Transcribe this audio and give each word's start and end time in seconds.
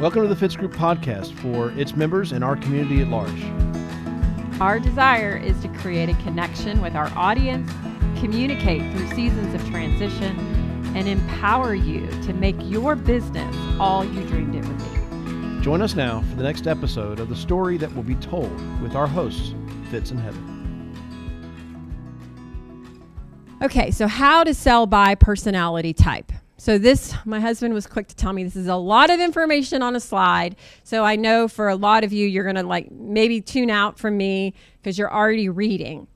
Welcome 0.00 0.22
to 0.22 0.28
the 0.28 0.36
Fitz 0.36 0.54
Group 0.54 0.74
podcast 0.74 1.34
for 1.38 1.72
its 1.72 1.96
members 1.96 2.30
and 2.30 2.44
our 2.44 2.54
community 2.54 3.02
at 3.02 3.08
large. 3.08 4.60
Our 4.60 4.78
desire 4.78 5.36
is 5.36 5.60
to 5.62 5.68
create 5.70 6.08
a 6.08 6.14
connection 6.22 6.80
with 6.80 6.94
our 6.94 7.10
audience, 7.16 7.68
communicate 8.20 8.80
through 8.92 9.08
seasons 9.08 9.52
of 9.54 9.68
transition, 9.68 10.38
and 10.96 11.08
empower 11.08 11.74
you 11.74 12.06
to 12.22 12.32
make 12.32 12.54
your 12.60 12.94
business 12.94 13.56
all 13.80 14.04
you 14.04 14.24
dreamed 14.28 14.54
it 14.54 14.64
would 14.64 14.78
be. 14.78 15.64
Join 15.64 15.82
us 15.82 15.96
now 15.96 16.22
for 16.30 16.36
the 16.36 16.44
next 16.44 16.68
episode 16.68 17.18
of 17.18 17.28
the 17.28 17.34
story 17.34 17.76
that 17.78 17.92
will 17.96 18.04
be 18.04 18.14
told 18.14 18.52
with 18.80 18.94
our 18.94 19.08
hosts, 19.08 19.52
Fitz 19.90 20.12
and 20.12 20.20
Heather. 20.20 20.38
Okay, 23.64 23.90
so 23.90 24.06
how 24.06 24.44
to 24.44 24.54
sell 24.54 24.86
by 24.86 25.16
personality 25.16 25.92
type. 25.92 26.30
So 26.60 26.76
this, 26.76 27.14
my 27.24 27.38
husband 27.38 27.72
was 27.72 27.86
quick 27.86 28.08
to 28.08 28.16
tell 28.16 28.32
me 28.32 28.42
this 28.42 28.56
is 28.56 28.66
a 28.66 28.74
lot 28.74 29.10
of 29.10 29.20
information 29.20 29.80
on 29.80 29.94
a 29.94 30.00
slide. 30.00 30.56
So 30.82 31.04
I 31.04 31.14
know 31.14 31.46
for 31.46 31.68
a 31.68 31.76
lot 31.76 32.02
of 32.02 32.12
you, 32.12 32.26
you're 32.26 32.42
going 32.42 32.56
to 32.56 32.64
like 32.64 32.90
maybe 32.90 33.40
tune 33.40 33.70
out 33.70 33.96
from 33.96 34.16
me 34.16 34.54
because 34.82 34.98
you're 34.98 35.12
already 35.12 35.48
reading. 35.48 36.08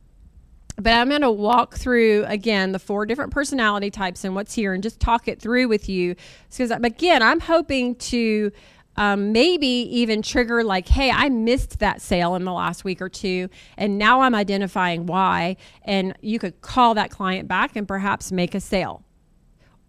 But 0.74 0.94
I'm 0.94 1.08
going 1.08 1.20
to 1.20 1.30
walk 1.30 1.76
through 1.76 2.24
again 2.26 2.72
the 2.72 2.80
four 2.80 3.06
different 3.06 3.30
personality 3.30 3.88
types 3.88 4.24
and 4.24 4.34
what's 4.34 4.52
here 4.52 4.74
and 4.74 4.82
just 4.82 4.98
talk 4.98 5.28
it 5.28 5.40
through 5.40 5.68
with 5.68 5.88
you. 5.88 6.16
Because 6.50 6.72
again, 6.72 7.22
I'm 7.22 7.38
hoping 7.38 7.94
to 7.96 8.50
um, 8.96 9.30
maybe 9.30 9.66
even 9.66 10.22
trigger 10.22 10.64
like, 10.64 10.88
hey, 10.88 11.12
I 11.12 11.28
missed 11.28 11.78
that 11.78 12.02
sale 12.02 12.34
in 12.34 12.44
the 12.44 12.52
last 12.52 12.82
week 12.82 13.00
or 13.00 13.08
two, 13.08 13.48
and 13.78 13.96
now 13.96 14.22
I'm 14.22 14.34
identifying 14.34 15.06
why. 15.06 15.56
And 15.84 16.14
you 16.20 16.40
could 16.40 16.60
call 16.62 16.94
that 16.94 17.10
client 17.10 17.46
back 17.46 17.76
and 17.76 17.86
perhaps 17.86 18.32
make 18.32 18.56
a 18.56 18.60
sale 18.60 19.04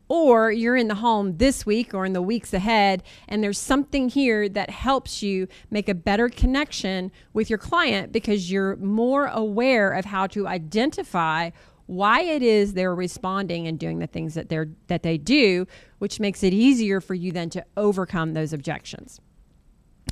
or 0.08 0.52
you're 0.52 0.76
in 0.76 0.88
the 0.88 0.96
home 0.96 1.38
this 1.38 1.66
week 1.66 1.94
or 1.94 2.06
in 2.06 2.14
the 2.14 2.22
weeks 2.22 2.54
ahead, 2.54 3.04
and 3.28 3.44
there's 3.44 3.58
something 3.58 4.10
here 4.10 4.50
that 4.50 4.70
helps 4.70 5.24
you 5.24 5.48
make 5.72 5.90
a 5.90 5.96
better 5.96 6.30
connection 6.30 7.12
with 7.34 7.50
your 7.50 7.60
client 7.60 8.12
because 8.12 8.52
you're 8.52 8.76
more 8.78 9.28
aware 9.28 9.92
of 9.92 10.06
how 10.06 10.28
to 10.28 10.48
identify 10.48 11.50
why 11.86 12.22
it 12.22 12.42
is 12.42 12.74
they're 12.74 12.96
responding 12.96 13.68
and 13.68 13.78
doing 13.78 14.00
the 14.00 14.08
things 14.08 14.34
that 14.36 14.50
they're 14.50 14.70
that 14.88 15.04
they 15.04 15.18
do, 15.18 15.68
which 16.00 16.20
makes 16.20 16.44
it 16.44 16.54
easier 16.54 17.02
for 17.02 17.14
you 17.14 17.32
then 17.32 17.50
to 17.50 17.66
overcome 17.76 18.34
those 18.34 18.54
objections. 18.54 19.20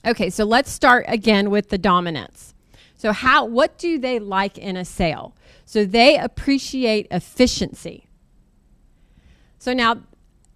Okay, 0.05 0.30
so 0.30 0.44
let's 0.44 0.72
start 0.72 1.05
again 1.08 1.50
with 1.50 1.70
the 1.70 1.78
dominance. 1.78 2.53
So 2.95 3.14
how 3.14 3.45
what 3.45 3.78
do 3.78 3.98
they 4.00 4.20
like 4.20 4.58
in 4.58 4.76
a 4.76 4.86
sale? 4.86 5.36
So 5.66 5.86
they 5.86 6.17
appreciate 6.17 7.08
efficiency. 7.09 8.08
So 9.62 9.73
now, 9.73 9.98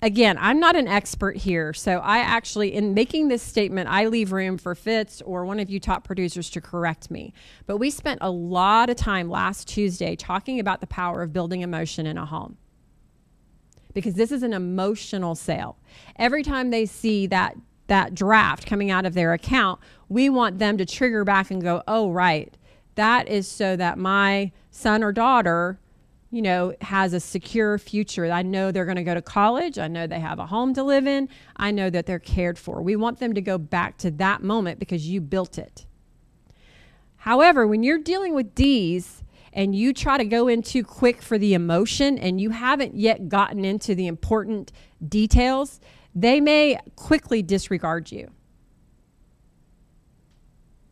again, 0.02 0.36
I'm 0.39 0.59
not 0.59 0.75
an 0.75 0.88
expert 0.88 1.38
here. 1.38 1.75
So 1.75 2.00
I 2.00 2.17
actually, 2.17 2.73
in 2.73 2.95
making 2.95 3.28
this 3.28 3.44
statement, 3.44 3.88
I 3.88 4.08
leave 4.08 4.31
room 4.31 4.58
for 4.58 4.73
Fitz 4.73 5.22
or 5.22 5.45
one 5.45 5.59
of 5.59 5.70
you 5.70 5.80
top 5.80 6.03
producers 6.03 6.50
to 6.50 6.59
correct 6.59 7.11
me. 7.11 7.31
But 7.67 7.78
we 7.78 7.92
spent 7.92 8.17
a 8.23 8.31
lot 8.31 8.89
of 8.89 8.95
time 8.95 9.30
last 9.30 9.67
Tuesday 9.67 10.16
talking 10.16 10.59
about 10.59 10.81
the 10.81 10.88
power 10.88 11.22
of 11.22 11.31
building 11.31 11.61
emotion 11.61 12.08
in 12.08 12.17
a 12.17 12.26
home. 12.26 12.58
Because 13.94 14.16
this 14.16 14.31
is 14.31 14.42
an 14.42 14.53
emotional 14.53 15.36
sale. 15.36 15.78
Every 16.16 16.42
time 16.42 16.72
they 16.72 16.88
see 16.88 17.28
that 17.28 17.56
that 17.86 18.16
draft 18.16 18.66
coming 18.66 18.89
out 18.89 19.06
of 19.06 19.14
their 19.14 19.33
account, 19.33 19.80
we 20.09 20.30
want 20.31 20.58
them 20.58 20.80
to 20.80 20.86
trigger 20.88 21.23
back 21.23 21.52
and 21.52 21.61
go, 21.61 21.83
"Oh, 21.88 22.09
right. 22.09 22.58
That 22.95 23.28
is 23.28 23.48
so 23.48 23.76
that 23.76 24.00
my 24.00 24.52
son 24.72 25.03
or 25.03 25.11
daughter 25.11 25.78
you 26.36 26.41
know, 26.41 26.73
has 26.81 27.14
a 27.14 27.19
secure 27.22 27.78
future. 27.78 28.30
I 28.30 28.41
know 28.41 28.69
they're 28.69 28.83
going 28.83 28.97
to 28.97 29.05
go 29.05 29.14
to 29.14 29.22
college. 29.22 29.80
I 29.80 29.88
know 29.88 30.05
they 30.05 30.19
have 30.19 30.38
a 30.38 30.45
home 30.45 30.73
to 30.73 30.83
live 30.83 31.08
in. 31.08 31.30
I 31.55 31.72
know 31.72 31.89
that 31.89 32.08
they're 32.08 32.19
cared 32.19 32.59
for. 32.59 32.81
We 32.81 32.97
want 32.97 33.19
them 33.19 33.33
to 33.36 33.42
go 33.42 33.58
back 33.58 33.97
to 34.00 34.11
that 34.11 34.44
moment 34.44 34.77
because 34.77 35.08
you 35.08 35.22
built 35.22 35.58
it. 35.58 35.86
However, 37.16 37.66
when 37.66 37.83
you're 37.83 38.00
dealing 38.00 38.36
with 38.36 38.53
D's 38.53 39.23
and 39.54 39.73
you 39.73 39.93
try 39.93 40.17
to 40.17 40.26
go 40.26 40.49
in 40.49 40.61
too 40.61 40.83
quick 40.83 41.21
for 41.21 41.37
the 41.37 41.54
emotion 41.54 42.17
and 42.17 42.42
you 42.42 42.49
haven't 42.49 42.95
yet 42.95 43.30
gotten 43.30 43.64
into 43.64 43.95
the 43.95 44.08
important 44.08 44.73
details, 45.08 45.80
they 46.14 46.42
may 46.42 46.77
quickly 46.98 47.43
disregard 47.43 48.11
you. 48.11 48.30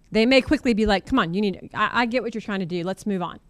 They 0.09 0.25
may 0.25 0.39
quickly 0.39 0.73
be 0.73 0.85
like, 0.85 1.05
come 1.05 1.19
on, 1.19 1.33
you 1.33 1.41
need, 1.41 1.69
I, 1.73 2.03
I 2.03 2.05
get 2.05 2.23
what 2.23 2.33
you're 2.33 2.41
trying 2.41 2.61
to 2.61 2.65
do. 2.65 2.81
Let's 2.85 3.05
move 3.05 3.21
on. 3.21 3.41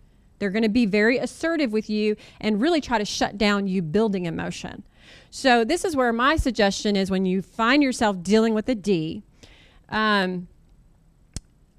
They're 0.43 0.49
going 0.49 0.63
to 0.63 0.67
be 0.67 0.85
very 0.85 1.19
assertive 1.19 1.71
with 1.71 1.89
you 1.89 2.17
and 2.41 2.61
really 2.61 2.81
try 2.81 2.97
to 2.97 3.05
shut 3.05 3.37
down 3.37 3.65
you 3.65 3.81
building 3.81 4.25
emotion. 4.25 4.83
So, 5.29 5.63
this 5.63 5.85
is 5.85 5.95
where 5.95 6.11
my 6.11 6.35
suggestion 6.35 6.97
is 6.97 7.09
when 7.09 7.25
you 7.25 7.41
find 7.41 7.81
yourself 7.81 8.21
dealing 8.21 8.53
with 8.53 8.67
a 8.67 8.75
D, 8.75 9.23
um, 9.87 10.49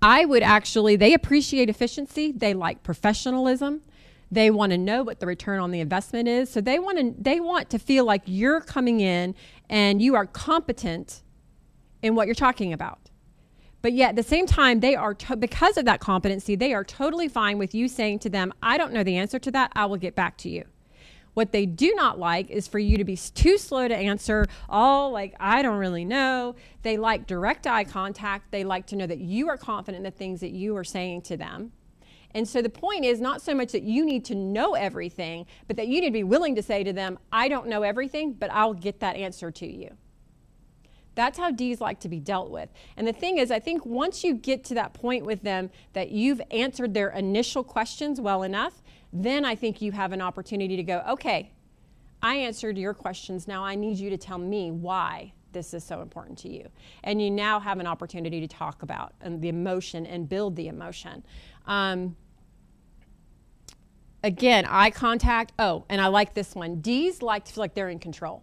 I 0.00 0.24
would 0.24 0.42
actually, 0.42 0.96
they 0.96 1.12
appreciate 1.12 1.68
efficiency, 1.68 2.32
they 2.32 2.54
like 2.54 2.82
professionalism. 2.82 3.82
They 4.30 4.50
want 4.50 4.72
to 4.72 4.78
know 4.78 5.02
what 5.02 5.20
the 5.20 5.26
return 5.26 5.60
on 5.60 5.70
the 5.70 5.80
investment 5.80 6.26
is. 6.26 6.48
So 6.48 6.62
they 6.62 6.78
want 6.78 6.96
to 6.96 7.22
they 7.22 7.40
want 7.40 7.68
to 7.68 7.78
feel 7.78 8.06
like 8.06 8.22
you're 8.24 8.62
coming 8.62 9.00
in 9.00 9.34
and 9.68 10.00
you 10.00 10.14
are 10.14 10.24
competent 10.24 11.22
in 12.00 12.14
what 12.14 12.26
you're 12.28 12.34
talking 12.34 12.72
about. 12.72 13.10
But 13.84 13.92
yet 13.92 14.08
at 14.08 14.16
the 14.16 14.22
same 14.22 14.46
time, 14.46 14.80
they 14.80 14.96
are, 14.96 15.12
to- 15.12 15.36
because 15.36 15.76
of 15.76 15.84
that 15.84 16.00
competency, 16.00 16.56
they 16.56 16.72
are 16.72 16.84
totally 16.84 17.28
fine 17.28 17.58
with 17.58 17.74
you 17.74 17.86
saying 17.86 18.20
to 18.20 18.30
them, 18.30 18.50
I 18.62 18.78
don't 18.78 18.94
know 18.94 19.04
the 19.04 19.18
answer 19.18 19.38
to 19.38 19.50
that. 19.50 19.72
I 19.76 19.84
will 19.84 19.98
get 19.98 20.14
back 20.14 20.38
to 20.38 20.48
you. 20.48 20.64
What 21.34 21.52
they 21.52 21.66
do 21.66 21.92
not 21.94 22.18
like 22.18 22.48
is 22.48 22.66
for 22.66 22.78
you 22.78 22.96
to 22.96 23.04
be 23.04 23.14
too 23.14 23.58
slow 23.58 23.86
to 23.86 23.94
answer, 23.94 24.46
all 24.70 25.10
like, 25.10 25.34
I 25.38 25.60
don't 25.60 25.76
really 25.76 26.06
know. 26.06 26.54
They 26.80 26.96
like 26.96 27.26
direct 27.26 27.66
eye 27.66 27.84
contact. 27.84 28.50
They 28.52 28.64
like 28.64 28.86
to 28.86 28.96
know 28.96 29.06
that 29.06 29.18
you 29.18 29.50
are 29.50 29.58
confident 29.58 29.98
in 29.98 30.10
the 30.10 30.16
things 30.16 30.40
that 30.40 30.52
you 30.52 30.74
are 30.78 30.84
saying 30.84 31.20
to 31.24 31.36
them. 31.36 31.72
And 32.30 32.48
so 32.48 32.62
the 32.62 32.70
point 32.70 33.04
is 33.04 33.20
not 33.20 33.42
so 33.42 33.54
much 33.54 33.72
that 33.72 33.82
you 33.82 34.06
need 34.06 34.24
to 34.24 34.34
know 34.34 34.72
everything, 34.72 35.44
but 35.66 35.76
that 35.76 35.88
you 35.88 36.00
need 36.00 36.06
to 36.06 36.12
be 36.12 36.24
willing 36.24 36.54
to 36.54 36.62
say 36.62 36.84
to 36.84 36.94
them, 36.94 37.18
I 37.30 37.48
don't 37.48 37.66
know 37.66 37.82
everything, 37.82 38.32
but 38.32 38.50
I'll 38.50 38.72
get 38.72 39.00
that 39.00 39.16
answer 39.16 39.50
to 39.50 39.66
you. 39.66 39.94
That's 41.14 41.38
how 41.38 41.50
D's 41.50 41.80
like 41.80 42.00
to 42.00 42.08
be 42.08 42.18
dealt 42.18 42.50
with. 42.50 42.68
And 42.96 43.06
the 43.06 43.12
thing 43.12 43.38
is, 43.38 43.50
I 43.50 43.60
think 43.60 43.86
once 43.86 44.24
you 44.24 44.34
get 44.34 44.64
to 44.64 44.74
that 44.74 44.94
point 44.94 45.24
with 45.24 45.42
them 45.42 45.70
that 45.92 46.10
you've 46.10 46.40
answered 46.50 46.94
their 46.94 47.10
initial 47.10 47.62
questions 47.62 48.20
well 48.20 48.42
enough, 48.42 48.82
then 49.12 49.44
I 49.44 49.54
think 49.54 49.80
you 49.80 49.92
have 49.92 50.12
an 50.12 50.20
opportunity 50.20 50.76
to 50.76 50.82
go, 50.82 51.02
okay, 51.08 51.52
I 52.22 52.36
answered 52.36 52.76
your 52.76 52.94
questions. 52.94 53.46
Now 53.46 53.64
I 53.64 53.74
need 53.74 53.98
you 53.98 54.10
to 54.10 54.16
tell 54.16 54.38
me 54.38 54.70
why 54.70 55.32
this 55.52 55.72
is 55.72 55.84
so 55.84 56.02
important 56.02 56.36
to 56.38 56.48
you. 56.48 56.68
And 57.04 57.22
you 57.22 57.30
now 57.30 57.60
have 57.60 57.78
an 57.78 57.86
opportunity 57.86 58.40
to 58.40 58.48
talk 58.48 58.82
about 58.82 59.12
um, 59.22 59.40
the 59.40 59.48
emotion 59.48 60.04
and 60.04 60.28
build 60.28 60.56
the 60.56 60.68
emotion. 60.68 61.24
Um, 61.66 62.16
again, 64.24 64.66
eye 64.66 64.90
contact. 64.90 65.52
Oh, 65.58 65.84
and 65.88 66.00
I 66.00 66.08
like 66.08 66.34
this 66.34 66.54
one. 66.54 66.80
D's 66.80 67.22
like 67.22 67.44
to 67.44 67.52
feel 67.52 67.62
like 67.62 67.74
they're 67.74 67.88
in 67.88 68.00
control. 68.00 68.42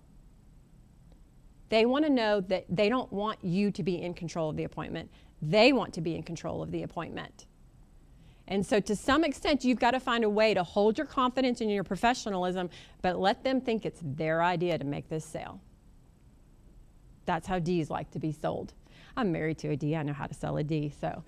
They 1.71 1.85
want 1.85 2.03
to 2.03 2.11
know 2.11 2.41
that 2.41 2.65
they 2.69 2.89
don't 2.89 3.11
want 3.13 3.39
you 3.41 3.71
to 3.71 3.81
be 3.81 4.01
in 4.01 4.13
control 4.13 4.49
of 4.49 4.57
the 4.57 4.65
appointment. 4.65 5.09
They 5.41 5.71
want 5.71 5.93
to 5.93 6.01
be 6.01 6.15
in 6.15 6.21
control 6.21 6.61
of 6.61 6.69
the 6.69 6.83
appointment. 6.83 7.45
And 8.49 8.65
so, 8.65 8.81
to 8.81 8.93
some 8.93 9.23
extent, 9.23 9.63
you've 9.63 9.79
got 9.79 9.91
to 9.91 10.01
find 10.01 10.25
a 10.25 10.29
way 10.29 10.53
to 10.53 10.63
hold 10.63 10.97
your 10.97 11.07
confidence 11.07 11.61
and 11.61 11.71
your 11.71 11.85
professionalism, 11.85 12.69
but 13.01 13.17
let 13.17 13.45
them 13.45 13.61
think 13.61 13.85
it's 13.85 14.01
their 14.03 14.43
idea 14.43 14.77
to 14.77 14.83
make 14.83 15.07
this 15.07 15.23
sale. 15.23 15.61
That's 17.25 17.47
how 17.47 17.59
D's 17.59 17.89
like 17.89 18.11
to 18.11 18.19
be 18.19 18.33
sold. 18.33 18.73
I'm 19.17 19.31
married 19.31 19.57
to 19.59 19.69
a 19.69 19.75
D. 19.75 19.95
I 19.95 20.03
know 20.03 20.13
how 20.13 20.27
to 20.27 20.33
sell 20.33 20.57
a 20.57 20.63
D. 20.63 20.91
So, 20.99 21.23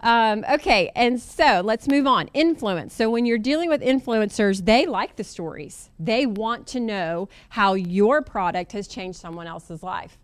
um, 0.00 0.44
okay. 0.50 0.90
And 0.94 1.20
so 1.20 1.60
let's 1.64 1.88
move 1.88 2.06
on. 2.06 2.28
Influence. 2.34 2.94
So, 2.94 3.10
when 3.10 3.26
you're 3.26 3.38
dealing 3.38 3.68
with 3.68 3.80
influencers, 3.80 4.64
they 4.64 4.86
like 4.86 5.16
the 5.16 5.24
stories, 5.24 5.90
they 5.98 6.26
want 6.26 6.66
to 6.68 6.80
know 6.80 7.28
how 7.50 7.74
your 7.74 8.22
product 8.22 8.72
has 8.72 8.88
changed 8.88 9.18
someone 9.18 9.46
else's 9.46 9.82
life. 9.82 10.18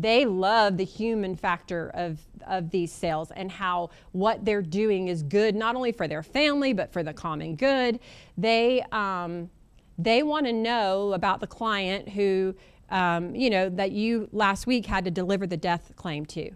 They 0.00 0.24
love 0.24 0.78
the 0.78 0.84
human 0.84 1.36
factor 1.36 1.90
of, 1.90 2.20
of 2.46 2.70
these 2.70 2.90
sales 2.90 3.30
and 3.32 3.50
how 3.50 3.90
what 4.12 4.44
they're 4.46 4.62
doing 4.62 5.08
is 5.08 5.22
good, 5.22 5.54
not 5.54 5.76
only 5.76 5.92
for 5.92 6.08
their 6.08 6.22
family, 6.22 6.72
but 6.72 6.90
for 6.90 7.02
the 7.02 7.12
common 7.12 7.54
good. 7.54 8.00
They, 8.38 8.82
um, 8.92 9.50
they 9.98 10.22
want 10.22 10.46
to 10.46 10.52
know 10.52 11.12
about 11.12 11.40
the 11.40 11.46
client 11.46 12.08
who 12.08 12.54
um, 12.90 13.34
you 13.34 13.50
know, 13.50 13.68
that 13.68 13.92
you 13.92 14.28
last 14.32 14.66
week 14.66 14.86
had 14.86 15.04
to 15.04 15.10
deliver 15.10 15.46
the 15.46 15.56
death 15.56 15.92
claim 15.96 16.26
to. 16.26 16.50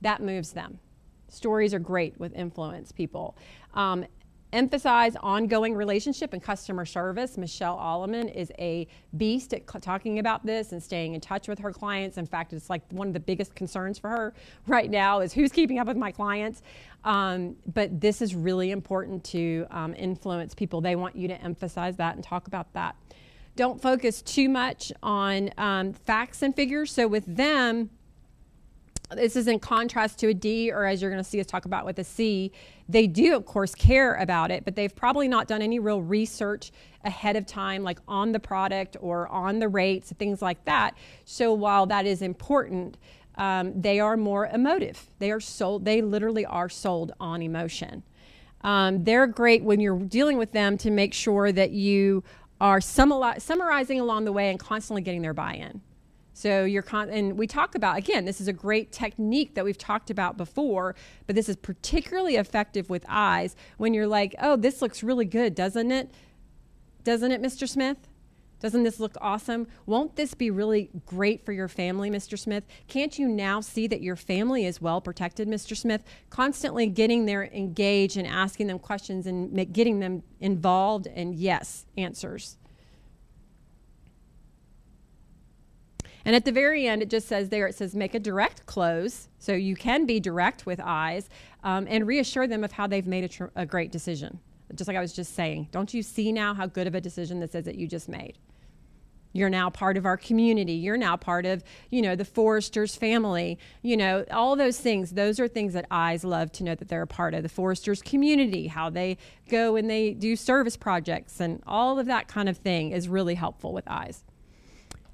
That 0.00 0.22
moves 0.22 0.52
them. 0.52 0.78
Stories 1.28 1.72
are 1.72 1.78
great 1.78 2.18
with 2.18 2.34
influence 2.34 2.92
people. 2.92 3.36
Um, 3.74 4.04
emphasize 4.52 5.16
ongoing 5.16 5.74
relationship 5.74 6.32
and 6.32 6.42
customer 6.42 6.84
service. 6.84 7.38
Michelle 7.38 7.76
Alleman 7.78 8.32
is 8.34 8.52
a 8.58 8.86
beast 9.16 9.54
at 9.54 9.66
talking 9.80 10.18
about 10.18 10.44
this 10.44 10.72
and 10.72 10.82
staying 10.82 11.14
in 11.14 11.20
touch 11.20 11.48
with 11.48 11.58
her 11.58 11.72
clients. 11.72 12.18
In 12.18 12.26
fact, 12.26 12.52
it's 12.52 12.68
like 12.68 12.82
one 12.90 13.06
of 13.06 13.14
the 13.14 13.20
biggest 13.20 13.54
concerns 13.54 13.98
for 13.98 14.10
her 14.10 14.34
right 14.66 14.90
now 14.90 15.20
is 15.20 15.32
who's 15.32 15.52
keeping 15.52 15.78
up 15.78 15.86
with 15.86 15.96
my 15.96 16.12
clients. 16.12 16.62
Um, 17.04 17.56
but 17.72 18.00
this 18.00 18.20
is 18.20 18.34
really 18.34 18.70
important 18.70 19.24
to 19.24 19.66
um, 19.70 19.94
influence 19.94 20.54
people. 20.54 20.80
They 20.80 20.96
want 20.96 21.16
you 21.16 21.28
to 21.28 21.40
emphasize 21.42 21.96
that 21.96 22.14
and 22.14 22.22
talk 22.22 22.46
about 22.46 22.72
that. 22.74 22.94
Don't 23.54 23.80
focus 23.80 24.22
too 24.22 24.48
much 24.48 24.92
on 25.02 25.50
um, 25.58 25.92
facts 25.92 26.42
and 26.42 26.54
figures. 26.54 26.92
So 26.92 27.06
with 27.06 27.24
them, 27.26 27.90
this 29.14 29.36
is 29.36 29.46
in 29.46 29.58
contrast 29.58 30.18
to 30.20 30.28
a 30.28 30.34
D, 30.34 30.70
or 30.70 30.86
as 30.86 31.02
you're 31.02 31.10
going 31.10 31.22
to 31.22 31.28
see 31.28 31.40
us 31.40 31.46
talk 31.46 31.64
about 31.64 31.84
with 31.84 31.98
a 31.98 32.04
C. 32.04 32.50
They 32.88 33.06
do, 33.06 33.36
of 33.36 33.44
course, 33.44 33.74
care 33.74 34.14
about 34.14 34.50
it, 34.50 34.64
but 34.64 34.74
they've 34.74 34.94
probably 34.94 35.28
not 35.28 35.48
done 35.48 35.62
any 35.62 35.78
real 35.78 36.00
research 36.02 36.72
ahead 37.04 37.36
of 37.36 37.46
time, 37.46 37.82
like 37.82 37.98
on 38.08 38.32
the 38.32 38.40
product 38.40 38.96
or 39.00 39.28
on 39.28 39.58
the 39.58 39.68
rates, 39.68 40.12
things 40.18 40.40
like 40.40 40.64
that. 40.64 40.96
So 41.24 41.52
while 41.52 41.86
that 41.86 42.06
is 42.06 42.22
important, 42.22 42.96
um, 43.36 43.80
they 43.80 44.00
are 44.00 44.16
more 44.16 44.46
emotive. 44.46 45.10
They 45.18 45.30
are 45.30 45.40
sold. 45.40 45.84
They 45.84 46.02
literally 46.02 46.44
are 46.46 46.68
sold 46.68 47.12
on 47.18 47.42
emotion. 47.42 48.02
Um, 48.62 49.04
they're 49.04 49.26
great 49.26 49.64
when 49.64 49.80
you're 49.80 49.98
dealing 49.98 50.38
with 50.38 50.52
them 50.52 50.78
to 50.78 50.90
make 50.90 51.12
sure 51.14 51.50
that 51.50 51.72
you 51.72 52.22
are 52.62 52.80
summarizing 52.80 53.98
along 53.98 54.24
the 54.24 54.30
way 54.30 54.48
and 54.48 54.58
constantly 54.58 55.02
getting 55.02 55.20
their 55.20 55.34
buy-in. 55.34 55.80
So 56.32 56.64
you're 56.64 56.82
con- 56.82 57.10
and 57.10 57.36
we 57.36 57.48
talk 57.48 57.74
about 57.74 57.98
again, 57.98 58.24
this 58.24 58.40
is 58.40 58.46
a 58.46 58.52
great 58.52 58.92
technique 58.92 59.56
that 59.56 59.64
we've 59.64 59.76
talked 59.76 60.10
about 60.10 60.36
before, 60.36 60.94
but 61.26 61.34
this 61.34 61.48
is 61.48 61.56
particularly 61.56 62.36
effective 62.36 62.88
with 62.88 63.04
I's 63.08 63.56
when 63.78 63.92
you're 63.94 64.06
like, 64.06 64.36
"Oh, 64.40 64.54
this 64.54 64.80
looks 64.80 65.02
really 65.02 65.24
good, 65.24 65.56
doesn't 65.56 65.90
it? 65.90 66.10
Doesn't 67.02 67.32
it, 67.32 67.42
Mr. 67.42 67.68
Smith? 67.68 67.98
Doesn't 68.62 68.84
this 68.84 69.00
look 69.00 69.16
awesome? 69.20 69.66
Won't 69.86 70.14
this 70.14 70.34
be 70.34 70.48
really 70.48 70.88
great 71.04 71.44
for 71.44 71.52
your 71.52 71.66
family, 71.66 72.12
Mr. 72.12 72.38
Smith? 72.38 72.62
Can't 72.86 73.18
you 73.18 73.26
now 73.26 73.60
see 73.60 73.88
that 73.88 74.02
your 74.02 74.14
family 74.14 74.64
is 74.64 74.80
well 74.80 75.00
protected, 75.00 75.48
Mr. 75.48 75.76
Smith? 75.76 76.04
Constantly 76.30 76.86
getting 76.86 77.26
them 77.26 77.42
engaged 77.52 78.16
and 78.16 78.24
asking 78.24 78.68
them 78.68 78.78
questions 78.78 79.26
and 79.26 79.72
getting 79.72 79.98
them 79.98 80.22
involved 80.38 81.08
and 81.08 81.34
yes 81.34 81.86
answers. 81.98 82.56
And 86.24 86.36
at 86.36 86.44
the 86.44 86.52
very 86.52 86.86
end, 86.86 87.02
it 87.02 87.10
just 87.10 87.26
says 87.26 87.48
there, 87.48 87.66
it 87.66 87.74
says 87.74 87.96
make 87.96 88.14
a 88.14 88.20
direct 88.20 88.64
close. 88.66 89.26
So 89.40 89.54
you 89.54 89.74
can 89.74 90.06
be 90.06 90.20
direct 90.20 90.66
with 90.66 90.78
I's 90.78 91.28
um, 91.64 91.88
and 91.90 92.06
reassure 92.06 92.46
them 92.46 92.62
of 92.62 92.70
how 92.70 92.86
they've 92.86 93.08
made 93.08 93.24
a, 93.40 93.62
a 93.62 93.66
great 93.66 93.90
decision. 93.90 94.38
Just 94.72 94.86
like 94.86 94.96
I 94.96 95.00
was 95.00 95.12
just 95.12 95.34
saying, 95.34 95.66
don't 95.72 95.92
you 95.92 96.00
see 96.00 96.30
now 96.30 96.54
how 96.54 96.66
good 96.66 96.86
of 96.86 96.94
a 96.94 97.00
decision 97.00 97.40
this 97.40 97.56
is 97.56 97.64
that 97.64 97.74
you 97.74 97.88
just 97.88 98.08
made? 98.08 98.38
You're 99.32 99.50
now 99.50 99.70
part 99.70 99.96
of 99.96 100.06
our 100.06 100.16
community. 100.16 100.74
You're 100.74 100.96
now 100.96 101.16
part 101.16 101.46
of, 101.46 101.64
you 101.90 102.02
know, 102.02 102.14
the 102.16 102.24
Foresters 102.24 102.96
family. 102.96 103.58
You 103.82 103.96
know, 103.96 104.24
all 104.30 104.56
those 104.56 104.78
things. 104.78 105.12
Those 105.12 105.40
are 105.40 105.48
things 105.48 105.72
that 105.74 105.86
I's 105.90 106.24
love 106.24 106.52
to 106.52 106.64
know 106.64 106.74
that 106.74 106.88
they're 106.88 107.02
a 107.02 107.06
part 107.06 107.34
of 107.34 107.42
the 107.42 107.48
Foresters 107.48 108.02
community, 108.02 108.68
how 108.68 108.90
they 108.90 109.18
go 109.48 109.76
and 109.76 109.88
they 109.88 110.12
do 110.12 110.36
service 110.36 110.76
projects 110.76 111.40
and 111.40 111.62
all 111.66 111.98
of 111.98 112.06
that 112.06 112.28
kind 112.28 112.48
of 112.48 112.56
thing 112.56 112.92
is 112.92 113.08
really 113.08 113.34
helpful 113.34 113.72
with 113.72 113.86
I's. 113.88 114.24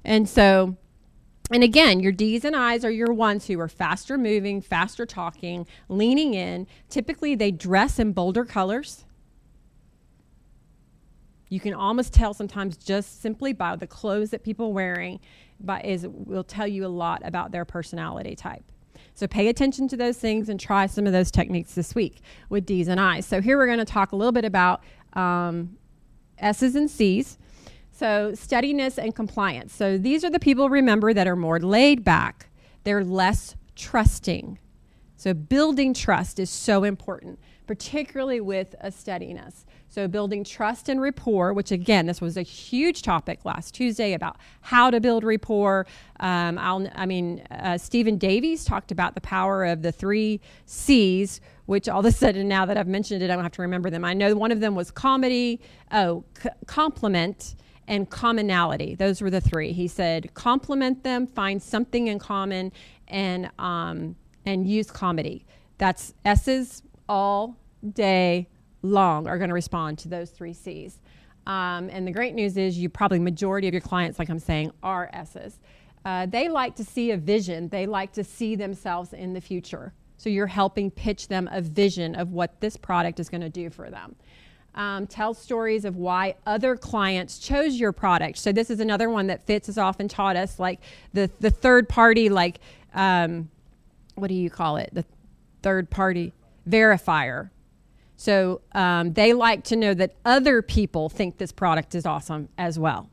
And 0.03 0.27
so, 0.29 0.77
and 1.51 1.63
again, 1.63 1.99
your 1.99 2.11
D's 2.11 2.45
and 2.45 2.55
I's 2.55 2.85
are 2.85 2.91
your 2.91 3.11
ones 3.11 3.47
who 3.47 3.59
are 3.59 3.67
faster 3.67 4.17
moving, 4.17 4.61
faster 4.61 5.05
talking, 5.05 5.65
leaning 5.87 6.33
in. 6.33 6.67
Typically, 6.89 7.35
they 7.35 7.51
dress 7.51 7.99
in 7.99 8.13
bolder 8.13 8.45
colors. 8.45 9.05
You 11.49 11.59
can 11.59 11.73
almost 11.73 12.13
tell 12.13 12.33
sometimes 12.33 12.77
just 12.77 13.21
simply 13.21 13.53
by 13.53 13.75
the 13.75 13.87
clothes 13.87 14.29
that 14.29 14.43
people 14.43 14.67
are 14.67 14.73
wearing, 14.73 15.19
but 15.59 15.83
is 15.83 16.07
will 16.07 16.43
tell 16.43 16.67
you 16.67 16.85
a 16.85 16.87
lot 16.87 17.21
about 17.25 17.51
their 17.51 17.65
personality 17.65 18.35
type. 18.35 18.63
So 19.15 19.27
pay 19.27 19.47
attention 19.47 19.87
to 19.89 19.97
those 19.97 20.17
things 20.17 20.49
and 20.49 20.59
try 20.59 20.85
some 20.85 21.07
of 21.07 21.13
those 21.13 21.31
techniques 21.31 21.73
this 21.73 21.95
week 21.95 22.21
with 22.49 22.65
D's 22.65 22.87
and 22.87 22.99
I's. 22.99 23.25
So 23.25 23.41
here 23.41 23.57
we're 23.57 23.65
going 23.65 23.79
to 23.79 23.85
talk 23.85 24.11
a 24.11 24.15
little 24.15 24.31
bit 24.31 24.45
about 24.45 24.83
um, 25.13 25.77
S's 26.37 26.75
and 26.75 26.89
C's. 26.89 27.37
So 27.91 28.33
steadiness 28.33 28.97
and 28.97 29.13
compliance. 29.13 29.73
So 29.73 29.97
these 29.97 30.23
are 30.23 30.29
the 30.29 30.39
people 30.39 30.69
remember 30.69 31.13
that 31.13 31.27
are 31.27 31.35
more 31.35 31.59
laid 31.59 32.03
back. 32.03 32.49
They're 32.83 33.03
less 33.03 33.55
trusting. 33.75 34.59
So 35.17 35.33
building 35.33 35.93
trust 35.93 36.39
is 36.39 36.49
so 36.49 36.85
important, 36.85 37.39
particularly 37.69 38.41
with 38.41 38.73
a 38.81 38.91
steadiness. 38.91 39.63
So, 39.89 40.07
building 40.07 40.43
trust 40.43 40.89
and 40.89 40.99
rapport, 40.99 41.53
which 41.53 41.71
again, 41.71 42.07
this 42.07 42.19
was 42.19 42.35
a 42.35 42.41
huge 42.41 43.03
topic 43.03 43.45
last 43.45 43.75
Tuesday 43.75 44.13
about 44.13 44.37
how 44.61 44.89
to 44.89 44.99
build 44.99 45.23
rapport. 45.23 45.85
Um, 46.19 46.57
i 46.57 47.05
mean, 47.05 47.43
uh, 47.51 47.77
Stephen 47.77 48.17
Davies 48.17 48.65
talked 48.65 48.91
about 48.91 49.13
the 49.13 49.21
power 49.21 49.65
of 49.65 49.83
the 49.83 49.91
three 49.91 50.41
C's, 50.65 51.41
which 51.67 51.87
all 51.87 51.99
of 51.99 52.07
a 52.07 52.11
sudden, 52.11 52.47
now 52.47 52.65
that 52.65 52.75
I've 52.75 52.87
mentioned 52.87 53.21
it, 53.21 53.29
I 53.29 53.35
don't 53.35 53.43
have 53.43 53.51
to 53.51 53.61
remember 53.61 53.91
them. 53.91 54.03
I 54.03 54.15
know 54.15 54.33
one 54.35 54.51
of 54.51 54.61
them 54.61 54.73
was 54.73 54.89
comedy, 54.89 55.61
oh, 55.91 56.23
c- 56.41 56.49
compliment, 56.65 57.53
and 57.87 58.09
commonality. 58.09 58.95
Those 58.95 59.21
were 59.21 59.29
the 59.29 59.41
three. 59.41 59.73
He 59.73 59.87
said, 59.87 60.33
compliment 60.33 61.03
them, 61.03 61.27
find 61.27 61.61
something 61.61 62.07
in 62.07 62.17
common, 62.17 62.71
and 63.07 63.51
um, 63.59 64.15
and 64.43 64.67
use 64.67 64.89
comedy. 64.89 65.45
That's 65.77 66.15
S's 66.25 66.81
all 67.09 67.57
day 67.93 68.47
long 68.81 69.27
are 69.27 69.37
going 69.37 69.49
to 69.49 69.53
respond 69.53 69.97
to 69.99 70.07
those 70.07 70.29
three 70.29 70.53
C's. 70.53 70.99
Um, 71.47 71.89
and 71.89 72.07
the 72.07 72.11
great 72.11 72.35
news 72.35 72.55
is 72.55 72.77
you 72.77 72.89
probably 72.89 73.19
majority 73.19 73.67
of 73.67 73.73
your 73.73 73.81
clients, 73.81 74.19
like 74.19 74.29
I'm 74.29 74.39
saying, 74.39 74.71
are 74.83 75.09
S's. 75.11 75.59
Uh, 76.05 76.25
they 76.27 76.47
like 76.47 76.75
to 76.75 76.83
see 76.83 77.11
a 77.11 77.17
vision. 77.17 77.67
They 77.69 77.87
like 77.87 78.13
to 78.13 78.23
see 78.23 78.55
themselves 78.55 79.11
in 79.11 79.33
the 79.33 79.41
future. 79.41 79.93
So 80.17 80.29
you're 80.29 80.47
helping 80.47 80.91
pitch 80.91 81.27
them 81.27 81.49
a 81.51 81.61
vision 81.61 82.15
of 82.15 82.31
what 82.31 82.61
this 82.61 82.77
product 82.77 83.19
is 83.19 83.29
going 83.29 83.41
to 83.41 83.49
do 83.49 83.69
for 83.69 83.89
them. 83.89 84.15
Um, 84.75 85.07
tell 85.07 85.33
stories 85.33 85.83
of 85.83 85.95
why 85.95 86.35
other 86.45 86.75
clients 86.75 87.39
chose 87.39 87.79
your 87.79 87.91
product. 87.91 88.37
So 88.37 88.51
this 88.51 88.69
is 88.69 88.79
another 88.79 89.09
one 89.09 89.27
that 89.27 89.45
Fitz 89.45 89.67
has 89.67 89.77
often 89.77 90.07
taught 90.07 90.35
us, 90.35 90.59
like 90.59 90.79
the 91.13 91.29
the 91.39 91.49
third 91.49 91.89
party, 91.89 92.29
like 92.29 92.59
um, 92.93 93.49
what 94.15 94.27
do 94.27 94.35
you 94.35 94.49
call 94.49 94.77
it? 94.77 94.91
The 94.93 95.05
third 95.63 95.89
party 95.89 96.33
verifier. 96.69 97.49
So 98.15 98.61
um, 98.73 99.13
they 99.13 99.33
like 99.33 99.63
to 99.65 99.75
know 99.75 99.93
that 99.93 100.15
other 100.25 100.61
people 100.61 101.09
think 101.09 101.37
this 101.37 101.51
product 101.51 101.95
is 101.95 102.05
awesome 102.05 102.49
as 102.57 102.77
well. 102.77 103.09